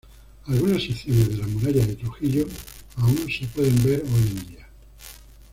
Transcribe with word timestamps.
Algunas 0.47 0.81
secciones 0.81 1.29
de 1.29 1.37
la 1.37 1.45
muralla 1.45 1.85
de 1.85 1.95
Trujillo 1.95 2.47
aún 2.95 3.29
se 3.31 3.45
pueden 3.45 3.75
ver 3.83 4.01
hoy 4.03 4.29
en 4.41 4.47
día. 4.47 4.67